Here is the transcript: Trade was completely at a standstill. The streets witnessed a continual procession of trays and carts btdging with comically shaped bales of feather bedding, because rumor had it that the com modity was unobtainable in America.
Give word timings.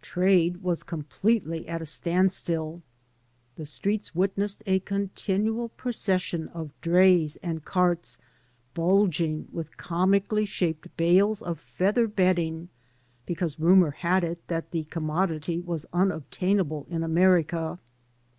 Trade 0.00 0.62
was 0.62 0.82
completely 0.82 1.68
at 1.68 1.82
a 1.82 1.84
standstill. 1.84 2.82
The 3.56 3.66
streets 3.66 4.14
witnessed 4.14 4.62
a 4.64 4.78
continual 4.80 5.68
procession 5.68 6.48
of 6.54 6.70
trays 6.80 7.36
and 7.42 7.66
carts 7.66 8.16
btdging 8.74 9.52
with 9.52 9.76
comically 9.76 10.46
shaped 10.46 10.88
bales 10.96 11.42
of 11.42 11.60
feather 11.60 12.06
bedding, 12.06 12.70
because 13.26 13.60
rumor 13.60 13.90
had 13.90 14.24
it 14.24 14.46
that 14.48 14.70
the 14.70 14.84
com 14.84 15.04
modity 15.04 15.62
was 15.62 15.84
unobtainable 15.92 16.86
in 16.88 17.02
America. 17.02 17.78